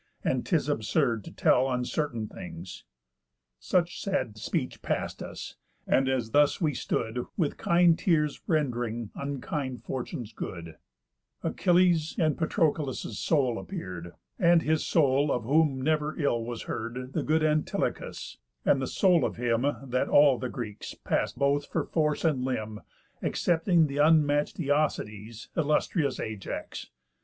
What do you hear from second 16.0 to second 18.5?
ill was heard, The good Antilochus,